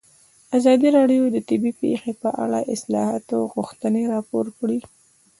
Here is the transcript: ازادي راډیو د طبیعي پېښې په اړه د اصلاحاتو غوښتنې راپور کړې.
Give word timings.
ازادي 0.57 0.89
راډیو 0.97 1.21
د 1.31 1.37
طبیعي 1.49 1.73
پېښې 1.81 2.13
په 2.21 2.29
اړه 2.43 2.59
د 2.63 2.69
اصلاحاتو 2.75 3.37
غوښتنې 3.53 4.03
راپور 4.13 4.45
کړې. 4.57 4.79